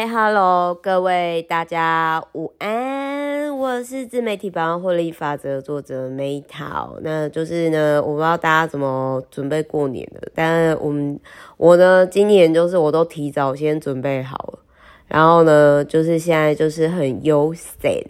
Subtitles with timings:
[0.00, 6.96] 嗨哈喽，各位大家午安，我是自媒体百万获利法则作者梅桃。
[7.02, 11.20] 那就是呢，我不知道大家怎么准备过年的，但我们
[11.58, 14.58] 我呢，今年就是我都提早先准备好了，
[15.06, 18.02] 然后呢，就是现在就是很悠闲。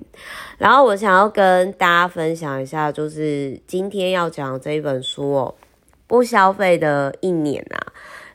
[0.58, 5.52] 然后我想要跟大家分享一下，就是今天要讲这一本书哦，
[6.06, 7.82] 不消费的一年啊。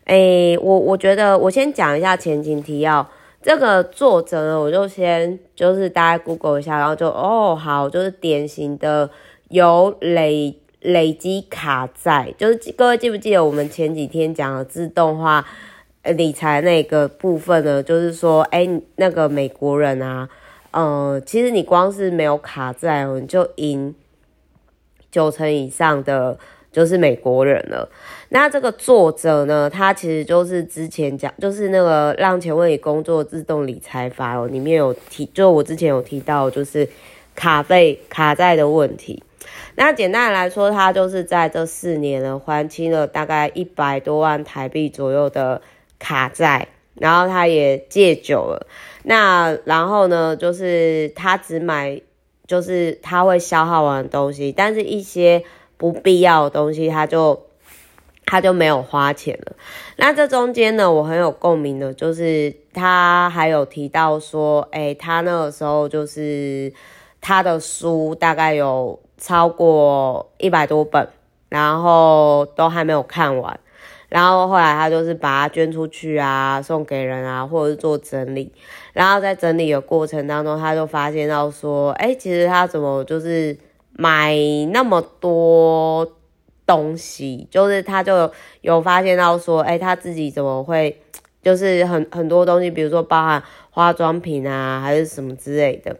[0.07, 3.09] 诶，我我觉得我先讲一下前情提要。
[3.45, 9.07] 这个作者呢，我就先就是大家 Google 一下，然后就哦好，就是典型的
[9.49, 15.45] 有累累积卡债，就是各位记不记得我们前几天讲的自动化
[16.03, 17.83] 理财那个部分呢？
[17.83, 20.27] 就是说，诶，那个美国人啊，
[20.71, 23.93] 呃，其实你光是没有卡债，你就赢
[25.11, 26.39] 九成以上的。
[26.71, 27.87] 就是美国人了。
[28.35, 36.89] 那这个作者呢，他其实就是之前讲，就是那个让钱为你工作自动理财法哦，里面有提，就我之前有提到，就是
[37.33, 39.23] 卡费卡债的问题。
[39.75, 45.61] 那简单来说，他就是在这四年呢，还清了大概一百多万台币左右的
[45.97, 48.67] 卡债，然后他也戒酒了。
[49.03, 52.01] 那然后呢，就是他只买，
[52.45, 55.45] 就是他会消耗完的东西，但是一些。
[55.77, 57.44] 不必要的东西，他就
[58.25, 59.55] 他就没有花钱了。
[59.97, 66.73] 那这中间呢，我很有共鸣的，就是他还有提到说，哎，他那个时候就是
[67.21, 71.07] 他的书大概有超过一百多本，
[71.49, 73.59] 然后都还没有看完。
[74.09, 78.51] 然后后来他就是把它捐出去啊，送给人啊，或者是做整理。
[78.93, 83.57] 然后在整理的过程当中，他就发现到说，哎，其实他怎么就是。
[83.97, 84.35] 买
[84.73, 86.05] 那么多
[86.65, 90.99] 东西，就是他就有，发现到说，哎、他自己怎么会，
[91.43, 95.95] 就是很很多东西，比如说包含化妆品啊，还是什么之类的。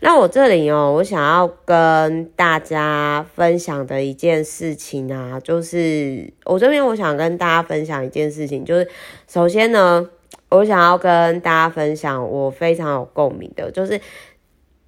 [0.00, 8.88] 那我这里哦，我想要跟大家分享的一件事情啊，就是我这边我想跟大家分享一件事情，就是
[9.28, 10.06] 首先呢，
[10.50, 13.98] 我想要跟大家分享我非常有共鸣的，就是，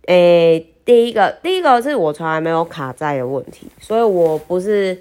[0.06, 4.98] 诶、第一个，第一个是我从来没有卡债的问题，所以我不是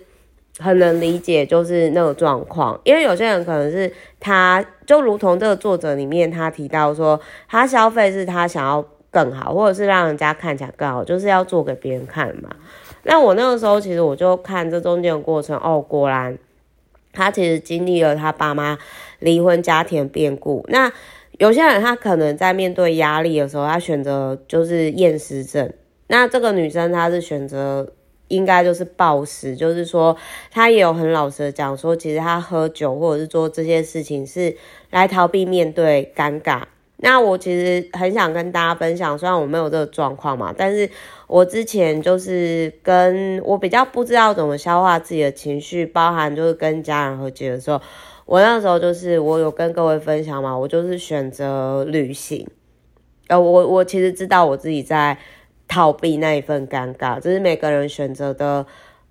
[0.59, 2.79] 很能理解就是那个状况。
[2.83, 12.49] 因为有些人可能是他，就如同这个作者里面他提到说，他消费是他想要更好，或者是让人家看起来更好，就是要做给别人看嘛。
[13.03, 16.37] 那我那个时候其实我就看这中间的过程，哦，果然
[17.11, 18.77] 他其实经历了他爸妈
[19.19, 20.65] 离婚、家庭变故。
[20.69, 20.91] 那
[21.39, 25.71] 有些人他可能在面对压力的时候，他选择就是厌食症。
[26.07, 27.87] 那这个女生她是选择
[28.27, 30.15] 应该就是暴食，就是说
[30.51, 34.55] 他也有很老实的讲说，其实他喝酒或者是做这些事情是
[34.89, 36.61] 来逃避面对尴尬。
[36.97, 40.89] 那我其实很想跟大家分享，虽然我没有这个状况嘛，但是
[41.27, 47.81] 我之前就是跟我比较不知道怎么消化自己的情绪，包含就是跟家人和解的时候。
[48.25, 52.47] 我那时候就是我有跟各位分享嘛，我就是选择旅行，
[53.27, 55.17] 呃，我我其实知道我自己在
[55.73, 58.63] 逃避那一份尴尬，只是每个人选择的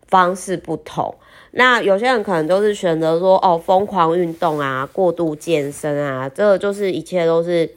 [0.06, 1.12] 方式不同。
[1.50, 7.68] 那有些人可能都是选择说哦，疯狂运动啊，过度健身啊，这个就是一切都是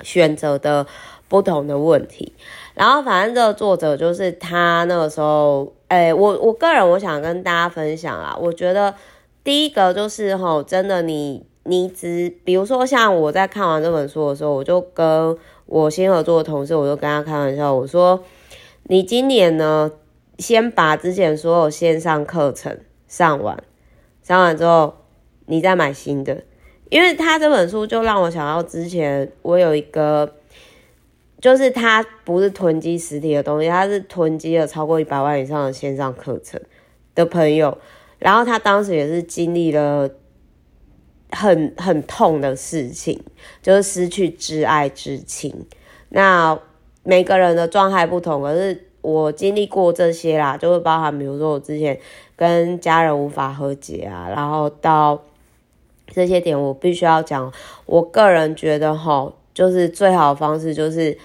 [0.00, 0.84] 选择的
[1.28, 2.32] 不同的问题。
[2.74, 8.92] 然后反正这个作者就是他那个时候，哎，我我个人我想跟大家分享啊，我觉得。
[9.44, 15.36] 第一个就是吼，真的你你只比如说像我在看完这本书的时候，我就跟
[15.66, 18.22] 我新合作的同事，我就跟他开玩笑，我说
[18.84, 19.90] 你今年呢，
[20.38, 23.62] 先把之前所有线上课程上完，
[24.22, 24.94] 上完之后
[25.46, 26.42] 你再买新的，
[26.90, 30.34] 因为他这本书就让我想到之前我有一个，
[31.40, 36.60] 就是他不是囤积实体的东西，他是囤积了超过一百万以上的线上课程
[37.14, 37.78] 的朋友。
[38.18, 40.08] 然后他当时也是经历了
[41.34, 43.20] 很很痛的事情，
[43.60, 45.66] 就是失去挚爱之情。
[46.08, 46.58] 那
[47.02, 51.98] 每个人的状态不同，可是我经历过这些啦，就会包含比如说我之前
[52.36, 55.20] 跟家人无法和解啊，然后到
[56.06, 57.52] 这些点，我必须要讲，
[57.86, 61.18] 我个人觉得吼，就是最好的方式就是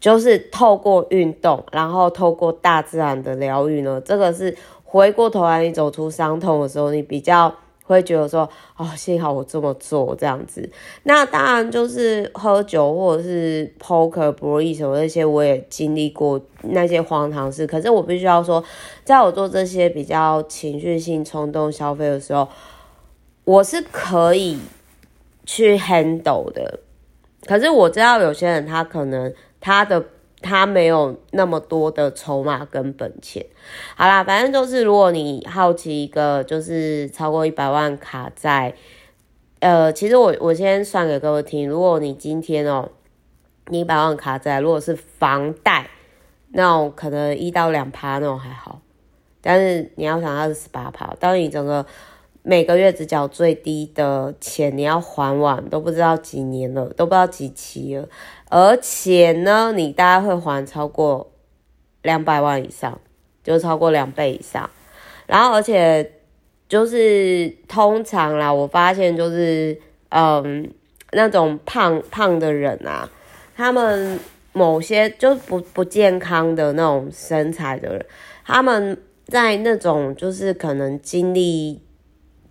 [0.00, 4.56] 就是透过运动，然后透过大自然的疗愈呢，这个是。
[4.86, 7.52] 回过头来，你走出伤痛的时候，你比较
[7.86, 10.68] 会觉得说，哦，幸好我这么做这样子。
[11.04, 17.66] 那当然就是喝酒或者是 poker、博弈什么那些，我也经历过那些荒唐事。
[17.66, 18.64] 可是我必须要说，
[19.04, 22.48] 在我做这些比较情绪性冲动消费的时候，
[23.44, 24.58] 我是可以
[25.44, 26.80] 去 handle 的。
[27.44, 30.02] 可是我知道有些人他可能他的
[30.44, 33.44] 他没有那么多的筹码跟本钱。
[33.96, 38.74] 好啦，反正就是如果你好奇一个就是超过一百万卡债，
[39.60, 42.90] 呃，其实我我先算给各位听，如果你今天哦，
[43.68, 45.88] 你一百万卡债，如果是房贷
[46.50, 48.80] 那种可能一到两趴那种还好，
[49.40, 51.86] 但是你要想它是十八趴，当你整个。
[52.46, 58.06] 每个月只缴最低的钱，你要还完都不知道几年了，都不知道几期了，
[58.48, 61.32] 而且呢，你大概会还超过
[62.02, 63.00] 两百万以上，
[63.42, 64.68] 就超过两倍以上。
[65.26, 66.12] 然后，而且
[66.68, 69.80] 就是通常啦，我发现就是
[70.10, 70.70] 嗯，
[71.12, 73.10] 那种胖胖的人啊，
[73.56, 74.18] 他们
[74.52, 78.06] 某些就不不健康的那种身材的人，
[78.44, 78.96] 他们
[79.26, 81.80] 在那种就是可能经历。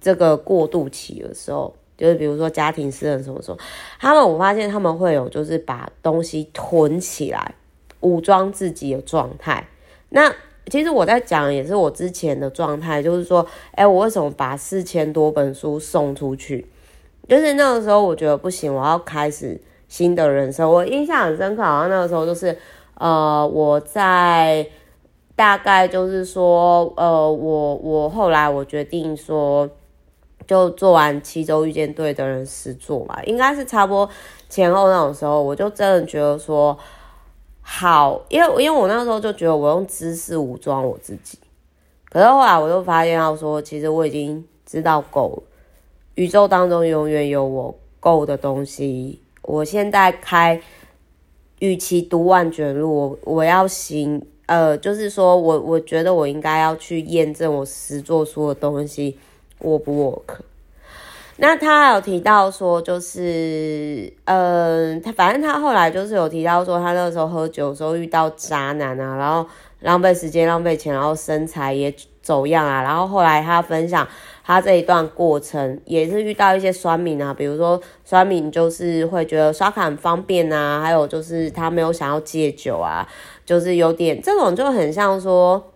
[0.02, 3.58] 这个过渡期的时候，就是比如说家庭私人什么什么，
[4.00, 7.54] 他们我发现他们会有就是把东西囤起来，
[8.00, 9.68] 武装自己的状态。
[10.10, 10.34] 那
[10.68, 16.66] 其实我在讲也是我之前的状态，就是说，哎，我为什么把四千多本书送出去？
[17.28, 20.70] 就是那个时候我觉得不行，我要开始新的人生。
[20.70, 22.58] 我印象很深刻，好像那个时候就是，
[22.96, 24.68] 呃，我在
[25.36, 29.70] 大概就是说，呃，我我后来我决定说。
[30.48, 34.10] 就做完七周遇见对的人实作嘛，应该是差不多
[34.50, 36.78] 前后那种时候，我就真的觉得说
[37.62, 41.38] 好，因为因为我那时候就觉得我用知识武装我自己，
[42.10, 45.44] 可是后来我就发现到说，其实我已经知道够了，
[46.16, 49.22] 宇宙当中永远有我够的东西。
[49.42, 50.62] 我现在开，
[51.60, 59.18] 与其读万卷书，我我要行，呃，就是说我我觉得我应该要去验证我实作出的东西。
[59.64, 60.42] 我不 work。
[61.38, 69.44] 那他有提到说，就是，嗯、他反正他后来就是有提到说，他那个时候喝酒的时候遇到渣男啊，然后
[69.80, 72.84] 浪费时间、浪费钱，然后身材也走样啊。
[72.84, 74.08] 然后后来他分享
[74.44, 83.08] 他这一段过程，也是遇到一些酸民啊，比如说酸民就是会觉得刷卡很方便啊，还有就是他没有想要戒酒啊，
[83.44, 85.72] 就是有点这种就很像说，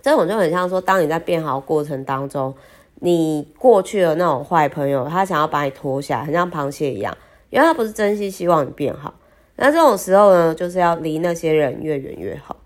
[0.00, 2.54] 这种就很像说，当你在变好过程当中。
[3.00, 7.14] 你过去的那种坏朋友，他想要把你拖下，很像螃蟹一样，
[7.50, 9.12] 因为他不是真心希望你变好。
[9.56, 12.56] 那这种时候呢，就是要离那些人越远越好。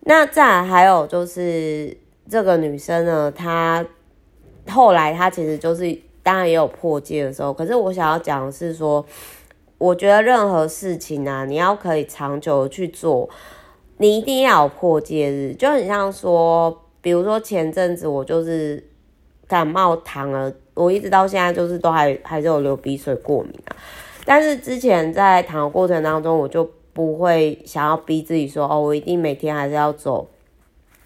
[0.00, 1.96] 那再还有就是
[2.28, 3.84] 这个女生呢，她
[4.68, 9.04] 后来她其实就是当然也有破戒的时候，可是我想要讲的是说，
[9.78, 13.28] 我觉得任何事情啊，你要可以长久的去做，
[13.96, 18.84] 你一定要有破戒日，就很像说，比如说前阵子我就是。
[19.48, 23.74] 感冒躺了，我一直到现在就是都还还是有流鼻水过敏啊。
[24.26, 30.28] 但是之前在躺的过程当中，我就不会想要逼自己说哦，我一定每天还是要走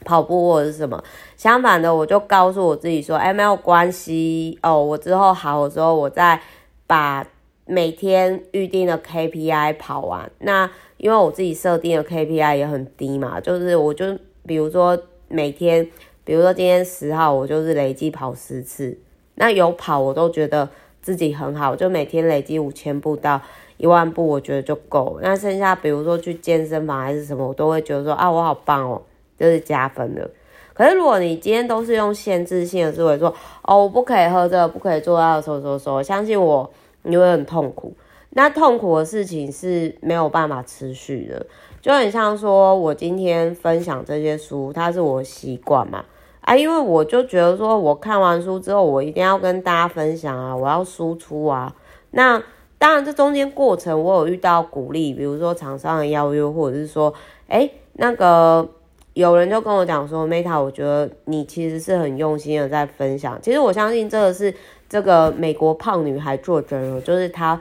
[0.04, 1.00] 跑步或者是什么。
[1.36, 6.40] 相反的，我就告诉我自己说，哎，没有关系哦，我之后好的时候，我再
[6.88, 7.24] 把
[7.64, 10.28] 每天预定的 KPI 跑完。
[10.40, 14.98] 那因为我自己设定的 KPI 也很低嘛，就是我就比如说
[15.28, 15.88] 每天。
[16.24, 18.96] 比如说今天十号，我就是累计跑十次，
[19.34, 20.68] 那有跑我都觉得
[21.00, 23.40] 自己很好，就每天累计五千步到
[23.76, 25.18] 一万步，我觉得就够。
[25.20, 29.02] 那剩下比如说去健身房还是什么，我都会觉得说啊，我好棒哦，
[29.36, 30.30] 就是加分的。
[30.74, 36.70] 可是如果你今天都是用限制性的思维说，哦，我不可以喝这个，不可以做到什么什么什么，相信我，
[37.02, 37.92] 你会很痛苦。
[38.30, 41.44] 那痛苦的事情是没有办法持续的，
[41.82, 46.02] 就很像说我今天分享这些书，它是我的习惯嘛。
[46.42, 51.72] 啊，因为我就觉得说，我看完书之后，我一定要跟大家分享啊，我要输出啊。
[52.10, 52.42] 那
[52.78, 57.14] 当然，这中间过程我有遇到鼓励，比如说厂商的邀约，或者是说，
[57.46, 58.68] 诶，那个
[59.14, 63.38] 有人就跟我讲说，Meta，我觉得你其实是很用心的在分享。
[63.40, 64.52] 其实我相信这个是
[64.88, 67.60] 这个美国胖女孩作者，就是她，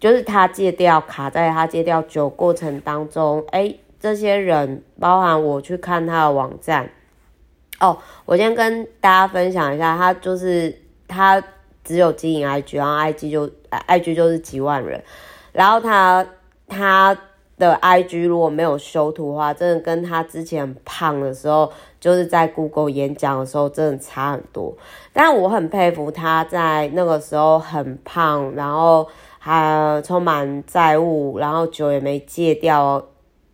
[0.00, 6.88] 就是她戒掉卡在她戒掉酒过程当中，诶，这些人包含我去看她的网站。
[7.82, 10.72] 哦，我先跟大家分享一下，他就是
[11.08, 11.42] 他
[11.82, 15.02] 只有经营 IG，然后 IG 就 IG 就是几万人，
[15.50, 16.24] 然后他
[16.68, 17.18] 他
[17.58, 24.72] 的 IG 如果没有修图的话，真的跟他之前胖的时候，就是在 Google 演讲的时候，真的差很多。
[25.12, 29.08] 但我很佩服他在那个时候很胖，然后
[29.40, 33.04] 还充满债务，然后酒也没戒掉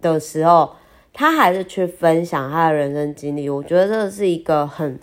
[0.02, 0.70] 的时候。
[1.12, 4.98] 他还是去分享他的人生经历，我觉得这是一个很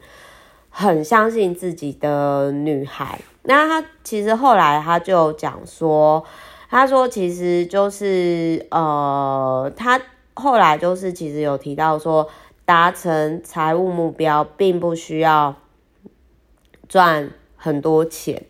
[0.69, 3.19] 很相信自己的女孩。
[3.43, 6.23] 那她其实后来她就讲说，
[6.69, 10.01] 她说其实就是呃，她
[10.33, 12.27] 后来就是其实有提到说，
[12.65, 15.55] 达成财务目标并不需要
[16.87, 18.43] 赚很多钱。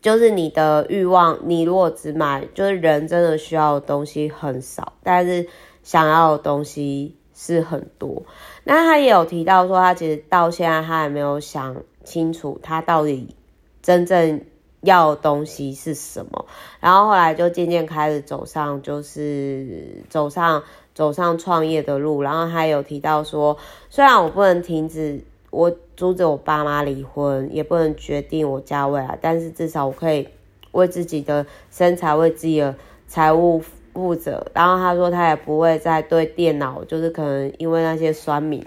[0.00, 5.46] 就是你的欲望，你如果只买，就是人真的需要的东西很少，但是
[5.82, 8.22] 想要的东西是很多。
[8.64, 13.34] 那他也有提到说，他其实到现在他还没有想清楚，他到底
[13.82, 14.40] 真正
[14.80, 16.46] 要的东西是什么。
[16.80, 20.62] 然后后来就渐渐开始走上，就是走上
[20.94, 22.22] 走上创业的路。
[22.22, 23.56] 然后他有提到说，
[23.90, 25.24] 虽然我不能停止。
[25.52, 30.26] 我阻止我爸妈离婚，也不能决定我家未来，但是至少我可以
[30.70, 32.74] 为自己的身材、为自己的
[33.06, 33.62] 财务
[33.92, 34.46] 负责。
[34.54, 38.64] 然后他说他也不会再对电脑，就是可能因为那些酸敏，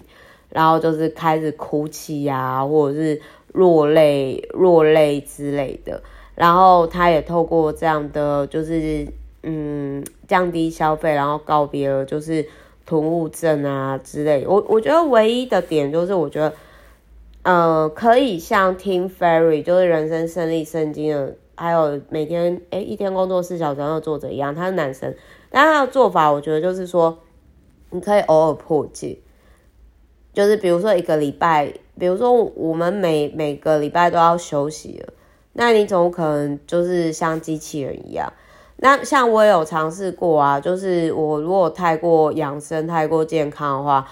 [0.50, 3.22] 然后就是开始哭泣呀、或者是
[3.54, 6.02] 落泪、落泪之类的。
[6.36, 9.08] 然后他也透过这样的，就是
[9.44, 12.46] 嗯，降低消费，然后告别了就是
[12.86, 14.46] 囤物症啊之类。
[14.48, 16.54] 我我觉得唯一的点就是，我觉得。
[17.48, 25.16] 呃，可以像 Tim Ferry，就是人生胜利圣经的，还有每天诶一天工作四小时的作者一样，他是男生，
[25.50, 27.18] 但他的做法，我觉得就是说，
[27.92, 29.18] 你可以偶尔破戒，
[30.34, 35.14] 就是比如说一个礼拜，比如说我们每每个礼拜都要休息了，
[35.54, 38.32] 那你总可能就是像机器人一样，
[38.78, 44.06] 那像我有尝试过啊，就是我如果太过养生、太过健康的话，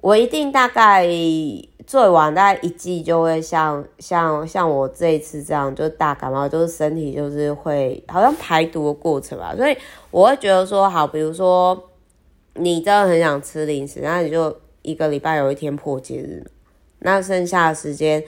[0.00, 1.08] 我一定大概。
[1.86, 9.76] 最晚大概一季就会像像像我这一次这样，就大感冒，就是身体就是会好像排毒的过程吧，所以
[10.12, 11.90] 我会觉得说，好，比如说
[12.54, 16.48] 你真的很想吃零食，那你就一个礼拜有一天破戒日，
[17.00, 18.22] 那剩下的时间，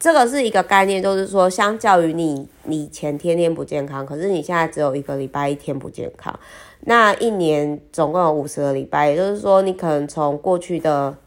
[0.00, 6.36] 这个是一个概念，就是说，相较于你你前天天不健康，可是你现在只有一个礼拜一天不健康，
[6.88, 11.18] 那一年总共有五十个礼拜，也就是说，你可能从过去的。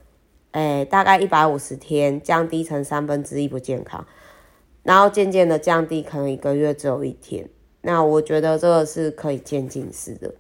[0.53, 4.06] 哎，大概一百五十天降低成三分之一不健康，
[4.84, 7.48] 然后渐渐的降低，可能一个月只有一天。
[7.82, 10.34] 那我觉得这个是可以渐进式的。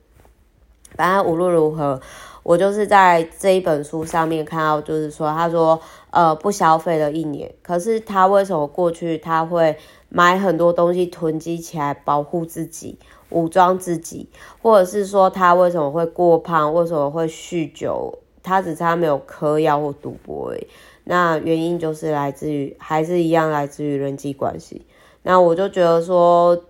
[0.95, 2.01] 反正无论如何，
[2.43, 9.77] 我就是在这一本书上面看到，就是说他说，呃，不消费了一年，可是他为什么过去他会
[10.09, 12.99] 买很多东西囤积起来保护自己、
[13.31, 14.29] 武装自己，
[14.61, 18.19] 或者是说他为什么会过胖，为什么会酗酒？
[18.43, 20.67] 他只差没有嗑药或赌博而已，
[21.03, 24.85] 那原因就是来自于还是一样来自于人际关系。
[25.21, 26.63] 那我就觉得说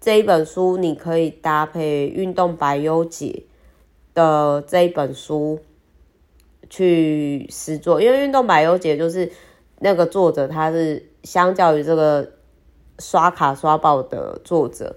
[0.00, 3.44] 这一本书你可以搭配《运动百优解》
[4.14, 5.58] 的这一本书
[6.70, 9.30] 去实作，因为《运动百优解》就是
[9.80, 12.26] 那个作者他是相较于这个
[12.98, 14.96] 刷卡刷爆的作者，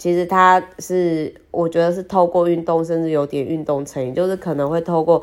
[0.00, 5.22] 其实他是我觉得是透过运动，甚至有点运动成瘾，就是可能会透过。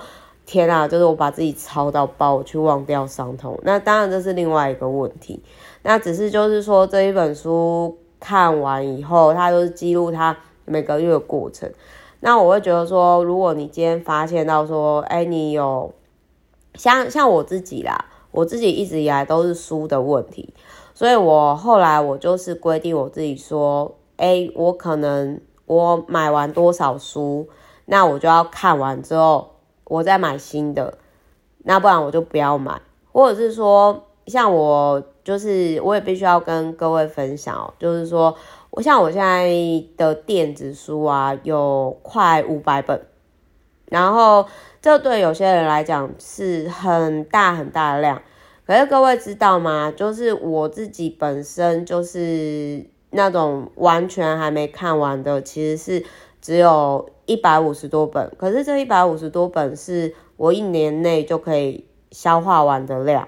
[0.50, 3.60] 天啊，就是我把自己操到爆，我去忘掉伤痛。
[3.63, 5.43] 那当然这是另外一个问题。
[5.81, 11.69] 那只是就是说这一本书看完以后，它就是记录它每个月的过程。
[12.22, 15.93] 那我会觉得说，如果你今天发现到说，哎，你有
[16.75, 20.53] 像像我自己啦，我自己一直以来都是书的问题，
[20.93, 27.48] 所以我后来我就是规定我自己说，哎，我可能我买完多少书，
[27.86, 29.54] 那我就要看完之后。
[29.90, 30.98] 我再买新的，
[31.60, 32.82] 那不然我就不要买，
[33.14, 38.36] 或者是说，像我就是我也必须要跟各位分享哦，就是说，
[38.72, 39.50] 我像我现在
[39.96, 43.02] 的电子书啊，有快五百本，
[43.86, 44.46] 然后
[44.82, 48.22] 这对有些人来讲是很大很大的量，
[48.66, 49.94] 可是各位知道吗？
[49.96, 52.86] 就是我自己本身就是
[53.18, 56.06] 那种完全还没看完的，其实是
[56.40, 57.10] 只有。
[57.28, 63.28] 一百五十多本，可是这一百五十多本是我一年内就可以消化完的量，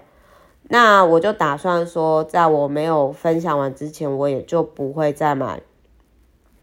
[0.70, 5.62] 那我就打算说，在我没有分享完之前，我也就不会再买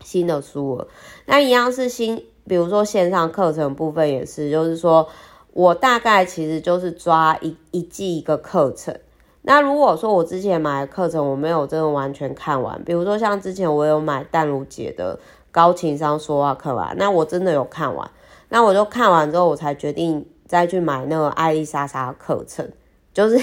[0.02, 0.88] 新的书了。
[1.26, 5.06] 那一样是新，比如说线上课程部分也是，就是说
[5.52, 8.98] 我大概其实就是抓一一季一个课程。
[9.46, 15.18] 那如果说我之前买的课程我没有真的完全看完，比如说像之前我有买淡如姐的。
[15.52, 18.10] 高情商说话课吧，那我真的有看完，
[18.50, 22.70] 那我就看完之后，我才决定再去买那个艾丽莎莎的课程。
[23.14, 23.38] 就是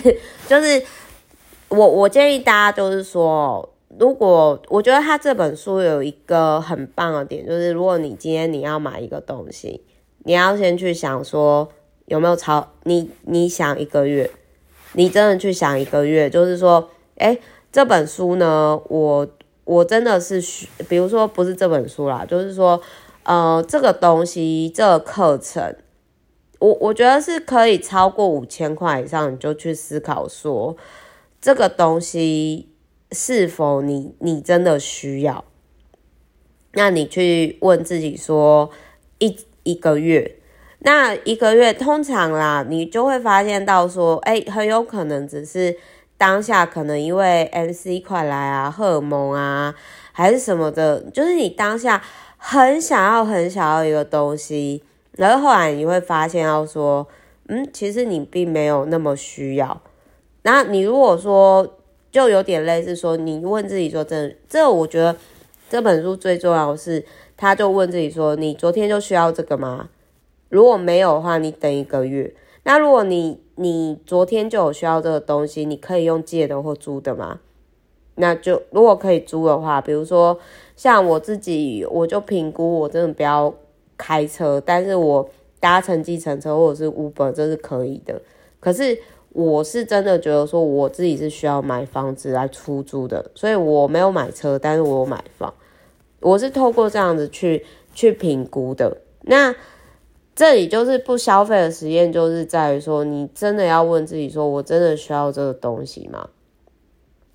[0.48, 0.83] 就是，
[1.69, 3.67] 我我建议大家就是说，
[3.98, 9.83] 如果我觉得他这本书有一个很棒的点，就是如果你今天你要买一个东西，
[10.19, 11.67] 你要先去想说
[12.05, 14.29] 有没有超你你想一个月，
[14.93, 17.39] 你真的去想一个月，就是说，诶，
[17.71, 19.27] 这本书呢，我
[19.65, 22.81] 我真的是学，比如说不是这本书啦，就是说，
[23.23, 25.75] 呃，这个东西，这个课程，
[26.59, 30.75] 我我觉得是可以超过五千块以上，你就去思考说，
[31.41, 32.69] 这个东西
[33.12, 35.43] 是否你你真的需要。
[36.73, 38.69] 那你去问自己说，
[39.19, 40.38] 一一个月，
[40.84, 45.75] 那一个月通常啦，你就会发现到说，哎、很有可能只是
[46.18, 49.74] 当下可能因为 MC 快来啊，荷尔蒙啊，
[50.12, 52.02] 还是什么的，就是你当下
[52.38, 57.08] 很想要很想要一个东西，然后后来你会发现到说，
[57.48, 59.82] 嗯，其实你并没有那么需要。
[60.44, 61.75] 那你如果说
[62.12, 65.16] 就有点类似说，你问自己说，真，这我觉得。
[65.70, 67.04] 这本书最重要的是，
[67.36, 69.90] 他就问自己说：“你昨天就需要这个吗？
[70.53, 72.31] 如果没有的话，你等一个月。
[72.63, 77.39] 那如果你你昨天就有需要这个东西，你可以用借的或租的吗？
[78.15, 80.38] 那就如果可以租的话，比如说
[80.75, 83.51] 像我自己，我就评估我真的不要
[83.98, 85.27] 开车，但是我
[85.60, 88.22] 搭乘计程车或者是 Uber 这是可以的。
[88.60, 89.00] 可是。
[89.36, 95.51] 我是真的觉得说，我自己是需要买房子来出租的，所以我没有买车，但是我有买房。
[96.19, 98.95] 我是透过这样子去去评估的。
[99.22, 99.55] 那
[100.36, 106.30] 这里就是不消费的实验，就是在于说，你真的要问自己说，我真的需要这个东西吗？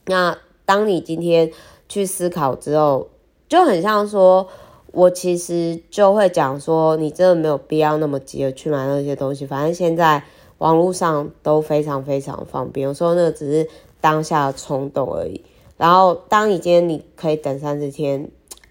[0.06, 1.50] 那当你今天
[1.88, 3.08] 去思考之后，
[3.48, 4.48] 就很像说，
[4.92, 10.22] 我其实就会讲说，你真的没有必要那么急的去买那些东西，反正现在。
[10.58, 13.68] 网络上都非常非常方便，有时候那个只是
[14.00, 15.44] 当下的冲动而已。
[15.76, 18.28] 然后，当你今天你可以等三十天，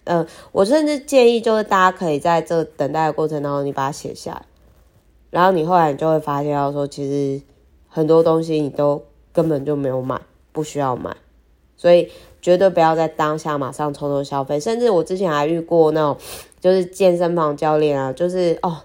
[0.08, 4.42] 呃，我甚至建议就是大家可以在这等待的过程当中，你把它写下来，
[5.30, 7.44] 然后你后来你就会发现到说，其实
[7.88, 10.20] 很多东西你都根本就没有买，
[10.52, 11.16] 不需要买，
[11.76, 12.10] 所以
[12.42, 14.60] 绝对不要在当下马上冲动消费。
[14.60, 16.18] 甚至我之前还遇过那种，
[16.60, 18.78] 就是健身房教练啊，就是哦。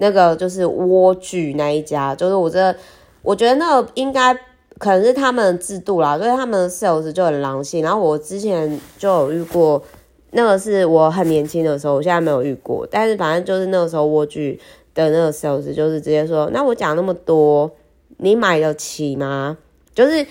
[0.00, 2.72] 那个就是蜗居那一家，就是我这，
[3.20, 4.32] 我觉得那个应该
[4.78, 7.82] 可能是他们的制度啦，所以他们的 sales 就很狼性。
[7.82, 9.82] 然后我之前就有遇过，
[10.30, 14.58] 那个是我很年轻的时候，我现在没有遇过，但是反正就是那个时候蜗居
[14.94, 17.70] 的那个 sales 就是直接说，那我讲那么多，
[18.18, 19.58] 你买得起吗？
[19.94, 20.26] 就是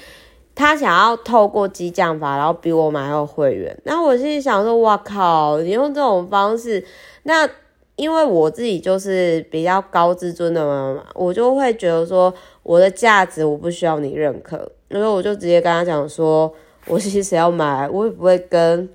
[0.55, 3.77] 他想要透过激将法，然后逼我买到会员。
[3.83, 6.83] 那我心里想说，哇靠，你用这种方式，
[7.23, 7.49] 那。
[7.97, 12.31] 因为我自己就是比较高自尊的嘛，我就会觉得说
[12.62, 14.55] 我的价值我不需要你认可，
[14.91, 16.53] 所以我就直接跟他讲说，
[16.86, 18.88] 我其实要买，我也不会跟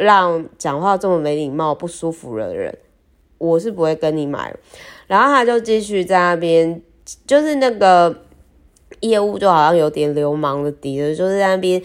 [0.00, 2.76] 让讲话这么没礼貌、不舒服的人，
[3.38, 4.54] 我是不会跟你买。
[5.06, 6.82] 然后他就继续在那边，
[7.26, 8.14] 就是那个
[9.00, 11.82] 业务就好像有点流氓的底子，就是在那边。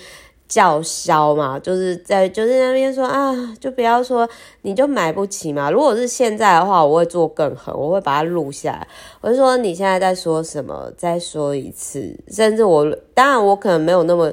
[0.47, 4.29] 叫嚣嘛，就是在就是那边说啊，就不要说
[4.61, 5.71] 你就买不起嘛。
[5.71, 8.87] 如果是现在的话，我会做更狠，我会把它录下来。
[9.21, 10.93] 我就说你现在在说什么？
[10.95, 12.15] 再说一次。
[12.27, 14.31] 甚至我当然我可能没有那么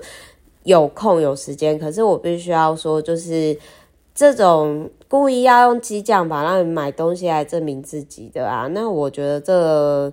[0.64, 3.56] 有空有时间，可是我必须要说，就是
[4.14, 10.12] 这种故意要用激将法让你买东西来证明自己的啊，那我觉得这、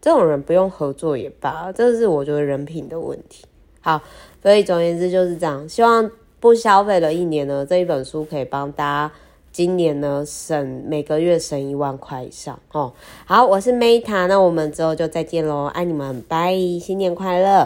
[0.00, 3.44] 这种人不用合作也罢，这是我觉得人品的问题。
[3.80, 4.00] 好。
[4.42, 9.12] 所以总而言之就是这样，希望不消费的一年呢，这一本书可以帮大家
[9.50, 12.92] 今年呢省每个月省一万块以上哦。
[13.24, 17.48] 好，我是 Meta，那我们之后就再见喽，爱你们，拜，新年快乐。